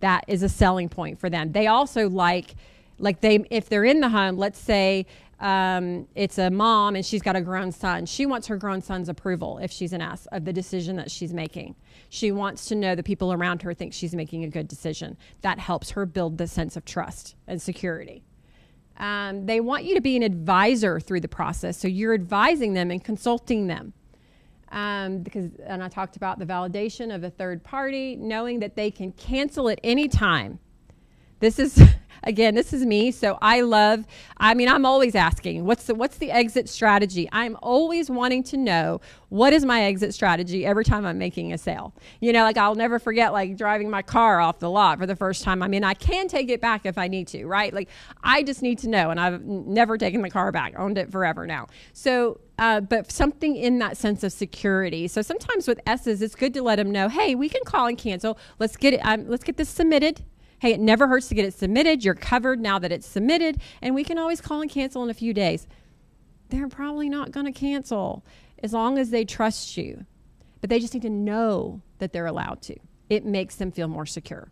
That 0.00 0.24
is 0.28 0.42
a 0.42 0.48
selling 0.48 0.88
point 0.88 1.18
for 1.18 1.28
them. 1.28 1.52
They 1.52 1.66
also 1.66 2.08
like, 2.08 2.54
like 2.98 3.20
they, 3.20 3.44
if 3.50 3.68
they're 3.68 3.84
in 3.84 4.00
the 4.00 4.08
home, 4.08 4.36
let's 4.36 4.60
say 4.60 5.06
um, 5.40 6.06
it's 6.14 6.38
a 6.38 6.50
mom 6.50 6.96
and 6.96 7.04
she's 7.04 7.22
got 7.22 7.36
a 7.36 7.40
grown 7.40 7.72
son. 7.72 8.06
She 8.06 8.26
wants 8.26 8.46
her 8.48 8.56
grown 8.56 8.80
son's 8.80 9.08
approval 9.08 9.58
if 9.58 9.70
she's 9.70 9.92
an 9.92 10.00
ass 10.00 10.26
of 10.26 10.44
the 10.44 10.52
decision 10.52 10.96
that 10.96 11.10
she's 11.10 11.32
making. 11.32 11.74
She 12.08 12.32
wants 12.32 12.66
to 12.66 12.74
know 12.74 12.94
the 12.94 13.02
people 13.02 13.32
around 13.32 13.62
her 13.62 13.74
think 13.74 13.92
she's 13.92 14.14
making 14.14 14.44
a 14.44 14.48
good 14.48 14.68
decision. 14.68 15.16
That 15.42 15.58
helps 15.58 15.90
her 15.90 16.06
build 16.06 16.38
the 16.38 16.46
sense 16.46 16.76
of 16.76 16.84
trust 16.84 17.34
and 17.46 17.60
security. 17.60 18.24
Um, 18.98 19.46
they 19.46 19.60
want 19.60 19.84
you 19.84 19.94
to 19.94 20.00
be 20.00 20.16
an 20.16 20.22
advisor 20.22 21.00
through 21.00 21.20
the 21.20 21.28
process. 21.28 21.78
So 21.78 21.88
you're 21.88 22.14
advising 22.14 22.74
them 22.74 22.90
and 22.90 23.02
consulting 23.02 23.68
them 23.68 23.92
um, 24.70 25.20
because 25.20 25.50
and 25.64 25.82
I 25.82 25.88
talked 25.88 26.16
about 26.16 26.38
the 26.38 26.46
validation 26.46 27.14
of 27.14 27.24
a 27.24 27.30
third 27.30 27.62
party, 27.64 28.16
knowing 28.16 28.60
that 28.60 28.76
they 28.76 28.90
can 28.90 29.12
cancel 29.12 29.68
at 29.68 29.80
any 29.82 30.08
time. 30.08 30.58
This 31.40 31.58
is 31.58 31.80
again, 32.22 32.54
this 32.54 32.72
is 32.72 32.84
me. 32.84 33.10
So 33.10 33.38
I 33.40 33.62
love. 33.62 34.04
I 34.36 34.54
mean, 34.54 34.68
I'm 34.68 34.84
always 34.84 35.14
asking, 35.14 35.64
what's 35.64 35.84
the 35.84 35.94
what's 35.94 36.18
the 36.18 36.30
exit 36.30 36.68
strategy? 36.68 37.28
I'm 37.32 37.56
always 37.62 38.10
wanting 38.10 38.42
to 38.44 38.56
know 38.56 39.00
what 39.28 39.52
is 39.52 39.64
my 39.64 39.82
exit 39.82 40.14
strategy 40.14 40.64
every 40.64 40.84
time 40.84 41.04
I'm 41.04 41.18
making 41.18 41.52
a 41.52 41.58
sale. 41.58 41.94
You 42.20 42.32
know, 42.32 42.42
like 42.42 42.56
I'll 42.56 42.74
never 42.74 42.98
forget 42.98 43.32
like 43.32 43.56
driving 43.56 43.90
my 43.90 44.02
car 44.02 44.40
off 44.40 44.58
the 44.58 44.70
lot 44.70 44.98
for 44.98 45.06
the 45.06 45.16
first 45.16 45.42
time. 45.42 45.62
I 45.62 45.68
mean, 45.68 45.84
I 45.84 45.94
can 45.94 46.28
take 46.28 46.48
it 46.50 46.60
back 46.60 46.86
if 46.86 46.98
I 46.98 47.08
need 47.08 47.28
to, 47.28 47.46
right? 47.46 47.72
Like 47.72 47.88
I 48.22 48.42
just 48.42 48.62
need 48.62 48.78
to 48.80 48.88
know, 48.88 49.10
and 49.10 49.20
I've 49.20 49.42
never 49.44 49.98
taken 49.98 50.22
the 50.22 50.30
car 50.30 50.52
back. 50.52 50.74
Owned 50.78 50.98
it 50.98 51.10
forever 51.10 51.46
now. 51.46 51.66
So 51.92 52.40
uh, 52.58 52.80
but 52.80 53.10
something 53.12 53.54
in 53.54 53.78
that 53.78 53.96
sense 53.96 54.24
of 54.24 54.32
security. 54.32 55.06
So 55.06 55.22
sometimes 55.22 55.68
with 55.68 55.80
S's, 55.86 56.20
it's 56.20 56.34
good 56.34 56.52
to 56.54 56.62
let 56.62 56.76
them 56.76 56.90
know, 56.90 57.08
hey, 57.08 57.36
we 57.36 57.48
can 57.48 57.62
call 57.64 57.86
and 57.86 57.96
cancel. 57.96 58.36
Let's 58.58 58.76
get 58.76 58.94
it. 58.94 59.00
Um, 59.04 59.28
let's 59.28 59.44
get 59.44 59.56
this 59.56 59.68
submitted 59.68 60.24
Hey, 60.60 60.72
it 60.72 60.80
never 60.80 61.06
hurts 61.06 61.28
to 61.28 61.34
get 61.34 61.44
it 61.44 61.54
submitted. 61.54 62.04
You're 62.04 62.14
covered 62.14 62.60
now 62.60 62.78
that 62.80 62.90
it's 62.90 63.06
submitted, 63.06 63.60
and 63.80 63.94
we 63.94 64.02
can 64.02 64.18
always 64.18 64.40
call 64.40 64.60
and 64.60 64.70
cancel 64.70 65.04
in 65.04 65.10
a 65.10 65.14
few 65.14 65.32
days. 65.32 65.68
They're 66.48 66.68
probably 66.68 67.08
not 67.08 67.30
going 67.30 67.46
to 67.46 67.52
cancel 67.52 68.24
as 68.62 68.72
long 68.72 68.98
as 68.98 69.10
they 69.10 69.24
trust 69.24 69.76
you, 69.76 70.04
but 70.60 70.68
they 70.68 70.80
just 70.80 70.94
need 70.94 71.02
to 71.02 71.10
know 71.10 71.82
that 71.98 72.12
they're 72.12 72.26
allowed 72.26 72.60
to. 72.62 72.76
It 73.08 73.24
makes 73.24 73.54
them 73.54 73.70
feel 73.70 73.86
more 73.86 74.06
secure. 74.06 74.50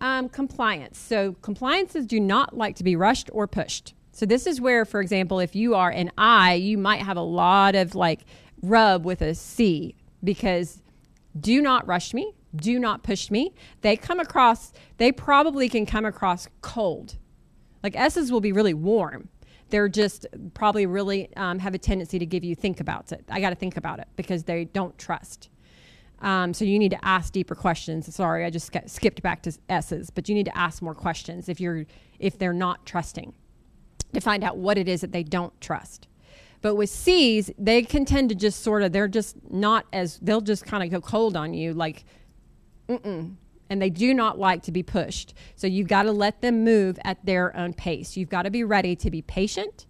Um, 0.00 0.28
compliance. 0.28 0.98
So, 0.98 1.32
compliances 1.42 2.06
do 2.06 2.20
not 2.20 2.56
like 2.56 2.76
to 2.76 2.84
be 2.84 2.94
rushed 2.94 3.28
or 3.32 3.48
pushed. 3.48 3.94
So, 4.12 4.24
this 4.24 4.46
is 4.46 4.60
where, 4.60 4.84
for 4.84 5.00
example, 5.00 5.40
if 5.40 5.56
you 5.56 5.74
are 5.74 5.90
an 5.90 6.12
I, 6.16 6.54
you 6.54 6.78
might 6.78 7.02
have 7.02 7.16
a 7.16 7.22
lot 7.22 7.74
of 7.74 7.96
like 7.96 8.20
rub 8.62 9.04
with 9.04 9.22
a 9.22 9.34
C 9.34 9.96
because 10.22 10.80
do 11.38 11.60
not 11.60 11.86
rush 11.88 12.14
me 12.14 12.32
do 12.54 12.78
not 12.78 13.02
push 13.02 13.30
me. 13.30 13.54
They 13.80 13.96
come 13.96 14.20
across, 14.20 14.72
they 14.96 15.12
probably 15.12 15.68
can 15.68 15.86
come 15.86 16.04
across 16.04 16.48
cold. 16.62 17.16
Like 17.82 17.96
S's 17.96 18.32
will 18.32 18.40
be 18.40 18.52
really 18.52 18.74
warm. 18.74 19.28
They're 19.70 19.88
just 19.88 20.26
probably 20.54 20.86
really 20.86 21.28
um, 21.36 21.58
have 21.58 21.74
a 21.74 21.78
tendency 21.78 22.18
to 22.18 22.26
give 22.26 22.42
you 22.42 22.54
think 22.54 22.80
about 22.80 23.12
it. 23.12 23.24
I 23.28 23.40
got 23.40 23.50
to 23.50 23.56
think 23.56 23.76
about 23.76 23.98
it 23.98 24.08
because 24.16 24.44
they 24.44 24.64
don't 24.64 24.96
trust. 24.98 25.50
Um, 26.20 26.54
so 26.54 26.64
you 26.64 26.78
need 26.78 26.90
to 26.90 27.04
ask 27.04 27.32
deeper 27.32 27.54
questions. 27.54 28.12
Sorry, 28.14 28.44
I 28.44 28.50
just 28.50 28.72
skipped 28.86 29.22
back 29.22 29.42
to 29.42 29.52
S's, 29.68 30.10
but 30.10 30.28
you 30.28 30.34
need 30.34 30.46
to 30.46 30.58
ask 30.58 30.82
more 30.82 30.94
questions 30.94 31.48
if 31.48 31.60
you're 31.60 31.86
if 32.18 32.38
they're 32.38 32.52
not 32.52 32.84
trusting. 32.86 33.34
to 34.12 34.20
find 34.20 34.42
out 34.42 34.56
what 34.56 34.78
it 34.78 34.88
is 34.88 35.00
that 35.00 35.12
they 35.12 35.22
don't 35.22 35.58
trust. 35.60 36.08
But 36.60 36.74
with 36.74 36.90
C's, 36.90 37.50
they 37.56 37.82
can 37.82 38.04
tend 38.04 38.30
to 38.30 38.34
just 38.34 38.62
sort 38.62 38.82
of, 38.82 38.92
they're 38.92 39.06
just 39.08 39.36
not 39.50 39.86
as, 39.92 40.18
they'll 40.18 40.40
just 40.40 40.64
kind 40.64 40.82
of 40.82 40.90
go 40.90 41.00
cold 41.00 41.36
on 41.36 41.54
you, 41.54 41.72
like, 41.72 42.04
mm-mm. 42.88 43.34
And 43.70 43.82
they 43.82 43.90
do 43.90 44.14
not 44.14 44.38
like 44.38 44.62
to 44.62 44.72
be 44.72 44.82
pushed. 44.82 45.34
So 45.54 45.66
you've 45.66 45.88
got 45.88 46.04
to 46.04 46.12
let 46.12 46.40
them 46.40 46.64
move 46.64 46.98
at 47.04 47.24
their 47.24 47.54
own 47.54 47.74
pace. 47.74 48.16
You've 48.16 48.30
got 48.30 48.42
to 48.42 48.50
be 48.50 48.64
ready 48.64 48.96
to 48.96 49.10
be 49.10 49.20
patient, 49.20 49.86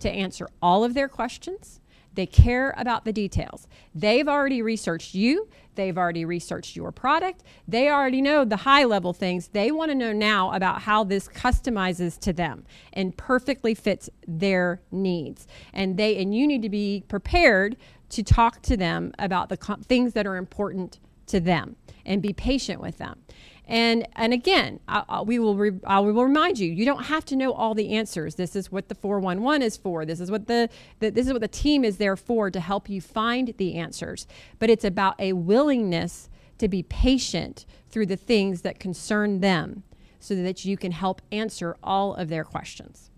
to 0.00 0.08
answer 0.08 0.48
all 0.62 0.84
of 0.84 0.94
their 0.94 1.08
questions, 1.08 1.80
they 2.18 2.26
care 2.26 2.74
about 2.76 3.04
the 3.04 3.12
details. 3.12 3.68
They've 3.94 4.26
already 4.26 4.60
researched 4.60 5.14
you, 5.14 5.48
they've 5.76 5.96
already 5.96 6.24
researched 6.24 6.74
your 6.74 6.90
product, 6.90 7.44
they 7.68 7.88
already 7.90 8.20
know 8.20 8.44
the 8.44 8.56
high 8.56 8.82
level 8.82 9.12
things. 9.12 9.46
They 9.46 9.70
want 9.70 9.92
to 9.92 9.94
know 9.94 10.12
now 10.12 10.52
about 10.52 10.82
how 10.82 11.04
this 11.04 11.28
customizes 11.28 12.18
to 12.18 12.32
them 12.32 12.64
and 12.92 13.16
perfectly 13.16 13.72
fits 13.72 14.10
their 14.26 14.82
needs. 14.90 15.46
And 15.72 15.96
they 15.96 16.20
and 16.20 16.34
you 16.34 16.48
need 16.48 16.62
to 16.62 16.68
be 16.68 17.04
prepared 17.06 17.76
to 18.08 18.24
talk 18.24 18.62
to 18.62 18.76
them 18.76 19.12
about 19.20 19.48
the 19.48 19.56
things 19.86 20.14
that 20.14 20.26
are 20.26 20.38
important 20.38 20.98
to 21.28 21.40
them 21.40 21.76
and 22.04 22.20
be 22.22 22.32
patient 22.32 22.80
with 22.80 22.98
them. 22.98 23.22
And 23.68 24.08
and 24.16 24.32
again, 24.32 24.80
I, 24.88 25.04
I, 25.08 25.20
we 25.20 25.38
will 25.38 25.54
re, 25.54 25.72
I 25.86 26.00
will 26.00 26.24
remind 26.24 26.58
you, 26.58 26.70
you 26.70 26.86
don't 26.86 27.04
have 27.04 27.24
to 27.26 27.36
know 27.36 27.52
all 27.52 27.74
the 27.74 27.90
answers. 27.90 28.36
This 28.36 28.56
is 28.56 28.72
what 28.72 28.88
the 28.88 28.94
411 28.94 29.62
is 29.62 29.76
for. 29.76 30.06
This 30.06 30.20
is 30.20 30.30
what 30.30 30.46
the, 30.46 30.70
the 31.00 31.10
this 31.10 31.26
is 31.26 31.32
what 31.32 31.42
the 31.42 31.48
team 31.48 31.84
is 31.84 31.98
there 31.98 32.16
for 32.16 32.50
to 32.50 32.60
help 32.60 32.88
you 32.88 33.02
find 33.02 33.52
the 33.58 33.74
answers. 33.74 34.26
But 34.58 34.70
it's 34.70 34.86
about 34.86 35.20
a 35.20 35.34
willingness 35.34 36.30
to 36.56 36.66
be 36.66 36.82
patient 36.82 37.66
through 37.90 38.06
the 38.06 38.16
things 38.16 38.62
that 38.62 38.80
concern 38.80 39.40
them 39.40 39.82
so 40.18 40.34
that 40.34 40.64
you 40.64 40.76
can 40.76 40.92
help 40.92 41.20
answer 41.30 41.76
all 41.82 42.14
of 42.14 42.30
their 42.30 42.44
questions. 42.44 43.10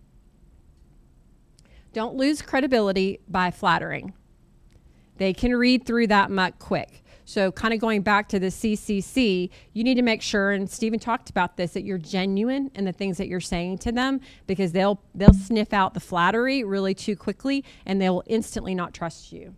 Don't 1.93 2.17
lose 2.17 2.43
credibility 2.43 3.21
by 3.29 3.51
flattering. 3.51 4.15
They 5.17 5.33
can 5.33 5.55
read 5.55 5.85
through 5.85 6.09
that 6.09 6.31
muck 6.31 6.59
quick. 6.59 7.05
So, 7.31 7.53
kind 7.53 7.73
of 7.73 7.79
going 7.79 8.03
back 8.03 8.29
to 8.31 8.41
the 8.41 8.49
CCC, 8.49 9.51
you 9.73 9.85
need 9.85 9.95
to 9.95 10.03
make 10.03 10.21
sure, 10.21 10.51
and 10.51 10.69
Stephen 10.69 10.99
talked 10.99 11.31
about 11.31 11.57
this, 11.57 11.75
that 11.75 11.85
you're 11.85 11.97
genuine 11.97 12.73
in 12.75 12.85
the 12.85 12.93
things 12.93 13.19
that 13.19 13.29
you're 13.29 13.39
saying 13.39 13.79
to 13.79 13.93
them 13.93 14.21
because 14.49 14.73
they'll 14.73 15.01
they'll 15.15 15.33
sniff 15.33 15.73
out 15.73 15.95
the 15.95 16.01
flattery 16.01 16.65
really 16.65 16.93
too 16.93 17.15
quickly, 17.15 17.65
and 17.87 18.03
they'll 18.03 18.25
instantly 18.27 18.75
not 18.75 18.93
trust 18.93 19.31
you. 19.31 19.55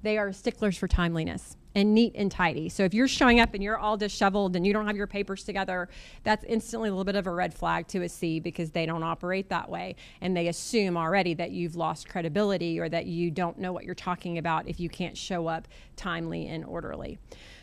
They 0.00 0.16
are 0.16 0.32
sticklers 0.32 0.78
for 0.78 0.88
timeliness 0.88 1.58
and 1.74 1.94
neat 1.94 2.12
and 2.14 2.30
tidy. 2.30 2.68
So 2.68 2.84
if 2.84 2.94
you're 2.94 3.08
showing 3.08 3.40
up 3.40 3.54
and 3.54 3.62
you're 3.62 3.78
all 3.78 3.96
disheveled 3.96 4.56
and 4.56 4.66
you 4.66 4.72
don't 4.72 4.86
have 4.86 4.96
your 4.96 5.06
papers 5.06 5.44
together, 5.44 5.88
that's 6.24 6.44
instantly 6.44 6.88
a 6.88 6.92
little 6.92 7.04
bit 7.04 7.16
of 7.16 7.26
a 7.26 7.30
red 7.30 7.54
flag 7.54 7.86
to 7.88 8.02
a 8.02 8.08
C 8.08 8.40
because 8.40 8.70
they 8.70 8.86
don't 8.86 9.02
operate 9.02 9.48
that 9.50 9.68
way. 9.68 9.96
And 10.20 10.36
they 10.36 10.48
assume 10.48 10.96
already 10.96 11.34
that 11.34 11.50
you've 11.50 11.76
lost 11.76 12.08
credibility 12.08 12.80
or 12.80 12.88
that 12.88 13.06
you 13.06 13.30
don't 13.30 13.58
know 13.58 13.72
what 13.72 13.84
you're 13.84 13.94
talking 13.94 14.38
about 14.38 14.68
if 14.68 14.80
you 14.80 14.88
can't 14.88 15.16
show 15.16 15.46
up 15.46 15.68
timely 15.96 16.46
and 16.46 16.64
orderly. 16.64 17.18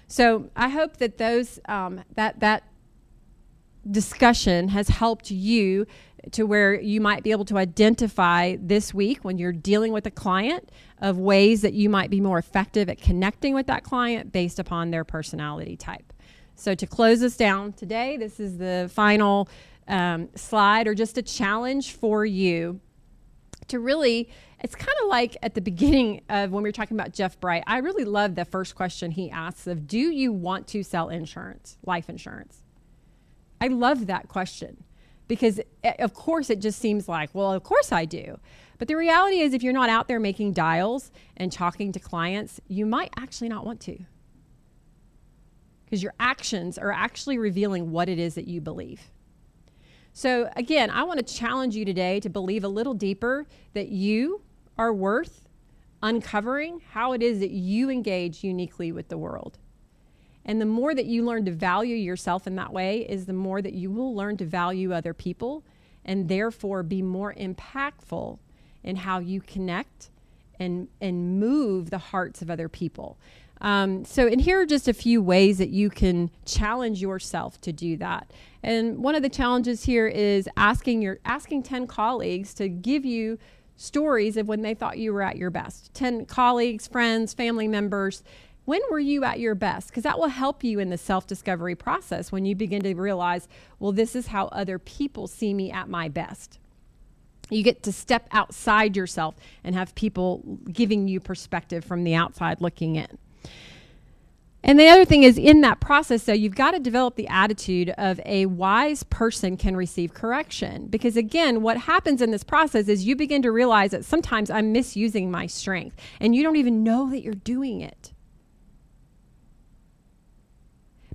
So 0.07 0.49
I 0.55 0.69
hope 0.69 0.97
that 0.97 1.17
those 1.17 1.59
um, 1.65 2.03
that 2.15 2.39
that 2.39 2.63
discussion 3.89 4.69
has 4.69 4.89
helped 4.89 5.29
you 5.29 5.85
to 6.31 6.43
where 6.43 6.79
you 6.79 7.01
might 7.01 7.23
be 7.23 7.31
able 7.31 7.45
to 7.45 7.57
identify 7.57 8.55
this 8.59 8.93
week 8.93 9.23
when 9.23 9.37
you're 9.37 9.51
dealing 9.51 9.91
with 9.91 10.05
a 10.05 10.11
client 10.11 10.69
of 10.99 11.17
ways 11.17 11.61
that 11.61 11.73
you 11.73 11.89
might 11.89 12.09
be 12.09 12.21
more 12.21 12.37
effective 12.37 12.89
at 12.89 12.99
connecting 12.99 13.53
with 13.53 13.67
that 13.67 13.83
client 13.83 14.31
based 14.31 14.59
upon 14.59 14.91
their 14.91 15.03
personality 15.03 15.75
type. 15.75 16.13
So, 16.55 16.73
to 16.73 16.87
close 16.87 17.21
us 17.21 17.35
down 17.35 17.73
today, 17.73 18.17
this 18.17 18.39
is 18.39 18.57
the 18.57 18.89
final 18.93 19.49
um, 19.87 20.29
slide 20.35 20.87
or 20.87 20.95
just 20.95 21.17
a 21.17 21.21
challenge 21.21 21.93
for 21.93 22.25
you 22.25 22.79
to 23.67 23.79
really. 23.79 24.29
It's 24.61 24.73
kind 24.73 24.97
of 25.03 25.09
like 25.09 25.37
at 25.43 25.53
the 25.53 25.61
beginning 25.61 26.21
of 26.29 26.51
when 26.51 26.63
we 26.63 26.69
were 26.69 26.73
talking 26.73 26.97
about 26.97 27.13
Jeff 27.13 27.39
Bright. 27.39 27.63
I 27.67 27.79
really 27.79 28.05
love 28.05 28.33
the 28.33 28.45
first 28.45 28.73
question 28.73 29.11
he 29.11 29.29
asks 29.29 29.67
of 29.67 29.85
Do 29.85 29.99
you 29.99 30.31
want 30.31 30.67
to 30.69 30.81
sell 30.81 31.09
insurance, 31.09 31.77
life 31.85 32.09
insurance? 32.09 32.63
I 33.61 33.67
love 33.67 34.07
that 34.07 34.27
question 34.27 34.83
because, 35.27 35.59
eh, 35.83 35.93
of 35.99 36.13
course, 36.13 36.49
it 36.49 36.59
just 36.59 36.79
seems 36.79 37.07
like, 37.07 37.29
well, 37.33 37.51
of 37.51 37.63
course 37.63 37.91
I 37.91 38.05
do. 38.05 38.39
But 38.77 38.87
the 38.87 38.95
reality 38.95 39.39
is, 39.39 39.53
if 39.53 39.63
you're 39.63 39.73
not 39.73 39.89
out 39.89 40.07
there 40.07 40.19
making 40.19 40.53
dials 40.53 41.11
and 41.37 41.51
talking 41.51 41.91
to 41.93 41.99
clients, 41.99 42.59
you 42.67 42.85
might 42.85 43.13
actually 43.17 43.49
not 43.49 43.65
want 43.65 43.79
to. 43.81 43.97
Because 45.85 46.03
your 46.03 46.13
actions 46.19 46.77
are 46.77 46.91
actually 46.91 47.37
revealing 47.37 47.91
what 47.91 48.09
it 48.09 48.19
is 48.19 48.35
that 48.35 48.47
you 48.47 48.59
believe. 48.59 49.11
So, 50.13 50.49
again, 50.55 50.89
I 50.89 51.03
want 51.03 51.25
to 51.25 51.33
challenge 51.33 51.75
you 51.75 51.85
today 51.85 52.19
to 52.21 52.29
believe 52.29 52.63
a 52.63 52.69
little 52.69 52.93
deeper 52.93 53.45
that 53.73 53.89
you 53.89 54.41
are 54.77 54.93
worth 54.93 55.47
uncovering 56.01 56.81
how 56.91 57.13
it 57.13 57.23
is 57.23 57.39
that 57.39 57.51
you 57.51 57.89
engage 57.89 58.43
uniquely 58.43 58.91
with 58.91 59.09
the 59.09 59.17
world. 59.17 59.57
And 60.45 60.61
the 60.61 60.65
more 60.65 60.93
that 60.93 61.05
you 61.05 61.25
learn 61.25 61.45
to 61.45 61.51
value 61.51 61.95
yourself 61.95 62.45
in 62.45 62.55
that 62.55 62.71
way, 62.71 62.99
is 63.01 63.25
the 63.25 63.33
more 63.33 63.61
that 63.61 63.73
you 63.73 63.89
will 63.89 64.15
learn 64.15 64.37
to 64.37 64.45
value 64.45 64.93
other 64.93 65.13
people 65.13 65.63
and 66.05 66.29
therefore 66.29 66.83
be 66.83 67.01
more 67.01 67.33
impactful 67.33 68.37
in 68.83 68.95
how 68.95 69.19
you 69.19 69.41
connect 69.41 70.11
and, 70.59 70.87
and 71.01 71.39
move 71.39 71.89
the 71.89 71.97
hearts 71.97 72.41
of 72.41 72.49
other 72.49 72.69
people. 72.69 73.17
Um, 73.61 74.05
so, 74.05 74.27
and 74.27 74.39
here 74.39 74.61
are 74.61 74.65
just 74.65 74.87
a 74.87 74.93
few 74.93 75.21
ways 75.21 75.57
that 75.57 75.69
you 75.69 75.89
can 75.89 76.29
challenge 76.45 77.01
yourself 77.01 77.59
to 77.61 77.73
do 77.73 77.97
that. 77.97 78.31
And 78.61 78.99
one 78.99 79.15
of 79.15 79.23
the 79.23 79.29
challenges 79.29 79.85
here 79.85 80.07
is 80.07 80.47
asking 80.57 81.01
your 81.01 81.19
asking 81.25 81.63
10 81.63 81.87
colleagues 81.87 82.53
to 82.55 82.67
give 82.69 83.05
you 83.05 83.39
stories 83.77 84.37
of 84.37 84.47
when 84.47 84.61
they 84.61 84.73
thought 84.73 84.97
you 84.97 85.13
were 85.13 85.21
at 85.21 85.37
your 85.37 85.49
best. 85.49 85.93
10 85.93 86.25
colleagues, 86.25 86.87
friends, 86.87 87.33
family 87.33 87.67
members 87.67 88.23
when 88.65 88.81
were 88.89 88.99
you 88.99 89.23
at 89.23 89.39
your 89.39 89.55
best? 89.55 89.87
Because 89.87 90.03
that 90.03 90.19
will 90.19 90.27
help 90.27 90.63
you 90.63 90.79
in 90.79 90.89
the 90.89 90.97
self 90.97 91.27
discovery 91.27 91.75
process 91.75 92.31
when 92.31 92.45
you 92.45 92.55
begin 92.55 92.81
to 92.83 92.93
realize, 92.95 93.47
well, 93.79 93.91
this 93.91 94.15
is 94.15 94.27
how 94.27 94.47
other 94.47 94.79
people 94.79 95.27
see 95.27 95.53
me 95.53 95.71
at 95.71 95.87
my 95.87 96.09
best. 96.09 96.59
You 97.49 97.61
get 97.63 97.83
to 97.83 97.91
step 97.91 98.27
outside 98.31 98.95
yourself 98.95 99.35
and 99.63 99.75
have 99.75 99.93
people 99.93 100.59
giving 100.71 101.07
you 101.07 101.19
perspective 101.19 101.85
from 101.85 102.03
the 102.03 102.15
outside 102.15 102.59
looking 102.59 102.95
in. 102.95 103.19
And 104.63 104.79
the 104.79 104.87
other 104.87 105.05
thing 105.05 105.21
is, 105.21 105.37
in 105.37 105.61
that 105.61 105.79
process, 105.79 106.23
though, 106.23 106.33
you've 106.33 106.55
got 106.55 106.71
to 106.71 106.79
develop 106.79 107.17
the 107.17 107.27
attitude 107.27 107.91
of 107.99 108.19
a 108.25 108.47
wise 108.47 109.03
person 109.03 109.57
can 109.57 109.77
receive 109.77 110.15
correction. 110.15 110.87
Because 110.87 111.15
again, 111.15 111.61
what 111.61 111.77
happens 111.77 112.19
in 112.19 112.31
this 112.31 112.43
process 112.43 112.87
is 112.87 113.05
you 113.05 113.15
begin 113.15 113.43
to 113.43 113.51
realize 113.51 113.91
that 113.91 114.05
sometimes 114.05 114.49
I'm 114.49 114.71
misusing 114.71 115.29
my 115.29 115.45
strength, 115.45 115.97
and 116.19 116.35
you 116.35 116.41
don't 116.41 116.55
even 116.55 116.83
know 116.83 117.11
that 117.11 117.21
you're 117.21 117.35
doing 117.35 117.81
it. 117.81 118.11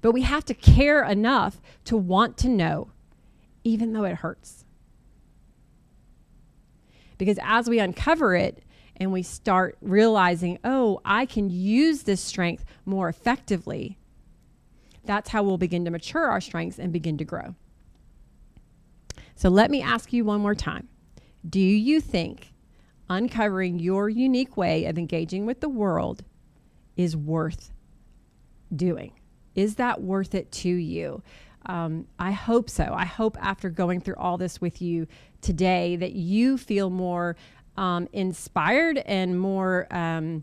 But 0.02 0.12
we 0.12 0.22
have 0.22 0.44
to 0.46 0.54
care 0.54 1.04
enough 1.04 1.60
to 1.84 1.96
want 1.96 2.36
to 2.38 2.48
know, 2.48 2.90
even 3.64 3.92
though 3.92 4.04
it 4.04 4.16
hurts. 4.16 4.64
Because 7.18 7.38
as 7.42 7.68
we 7.68 7.78
uncover 7.78 8.34
it 8.34 8.62
and 8.96 9.12
we 9.12 9.22
start 9.22 9.76
realizing, 9.82 10.58
oh, 10.64 11.00
I 11.04 11.26
can 11.26 11.50
use 11.50 12.04
this 12.04 12.20
strength 12.20 12.64
more 12.86 13.08
effectively, 13.08 13.98
that's 15.04 15.30
how 15.30 15.42
we'll 15.42 15.58
begin 15.58 15.84
to 15.84 15.90
mature 15.90 16.26
our 16.26 16.40
strengths 16.40 16.78
and 16.78 16.92
begin 16.92 17.18
to 17.18 17.24
grow. 17.24 17.54
So 19.34 19.48
let 19.48 19.70
me 19.70 19.82
ask 19.82 20.12
you 20.12 20.24
one 20.24 20.40
more 20.40 20.54
time 20.54 20.88
Do 21.48 21.60
you 21.60 22.00
think 22.00 22.52
uncovering 23.08 23.78
your 23.78 24.08
unique 24.08 24.56
way 24.56 24.84
of 24.84 24.98
engaging 24.98 25.46
with 25.46 25.60
the 25.60 25.68
world 25.68 26.24
is 26.96 27.16
worth 27.16 27.72
doing? 28.74 29.12
Is 29.54 29.76
that 29.76 30.02
worth 30.02 30.34
it 30.34 30.50
to 30.52 30.68
you? 30.68 31.22
Um, 31.66 32.06
I 32.18 32.32
hope 32.32 32.70
so. 32.70 32.92
I 32.92 33.04
hope 33.04 33.36
after 33.40 33.68
going 33.68 34.00
through 34.00 34.16
all 34.16 34.38
this 34.38 34.60
with 34.60 34.80
you 34.80 35.06
today 35.40 35.96
that 35.96 36.12
you 36.12 36.56
feel 36.56 36.90
more 36.90 37.36
um, 37.76 38.08
inspired 38.12 38.98
and 38.98 39.38
more 39.38 39.86
um, 39.90 40.42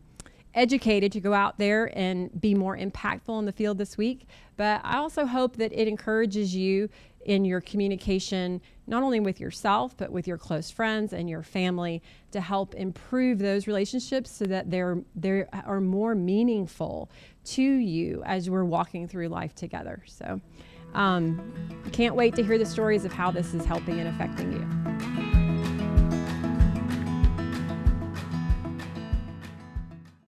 educated 0.58 1.12
to 1.14 1.20
go 1.20 1.34
out 1.34 1.58
there 1.58 1.92
and 1.98 2.42
be 2.42 2.54
more 2.54 2.76
impactful 2.76 3.38
in 3.40 3.46
the 3.46 3.52
field 3.52 3.78
this 3.78 3.98
week. 3.98 4.28
But 4.58 4.82
I 4.84 4.98
also 4.98 5.26
hope 5.26 5.56
that 5.58 5.72
it 5.72 5.88
encourages 5.88 6.56
you 6.56 6.90
in 7.26 7.46
your 7.46 7.62
communication, 7.62 8.62
not 8.88 9.04
only 9.04 9.20
with 9.20 9.40
yourself, 9.40 9.96
but 9.96 10.12
with 10.12 10.28
your 10.28 10.38
close 10.38 10.72
friends 10.72 11.14
and 11.14 11.30
your 11.30 11.44
family 11.44 12.02
to 12.32 12.42
help 12.42 12.74
improve 12.74 13.38
those 13.38 13.68
relationships 13.68 14.32
so 14.32 14.46
that 14.46 14.72
they're, 14.72 14.98
they 15.16 15.46
are 15.66 15.82
more 15.82 16.16
meaningful 16.16 17.12
to 17.44 17.62
you 17.62 18.24
as 18.26 18.50
we're 18.50 18.64
walking 18.64 19.08
through 19.08 19.28
life 19.28 19.54
together. 19.54 20.02
So, 20.08 20.42
um, 20.94 21.54
can't 21.92 22.16
wait 22.16 22.34
to 22.36 22.44
hear 22.44 22.58
the 22.58 22.66
stories 22.66 23.06
of 23.06 23.12
how 23.12 23.30
this 23.30 23.54
is 23.54 23.66
helping 23.66 24.00
and 24.00 24.08
affecting 24.08 24.54
you. 24.54 25.27